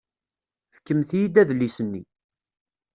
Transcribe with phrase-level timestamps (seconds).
[0.75, 2.03] Fkemt-iyi-d adlis-nni.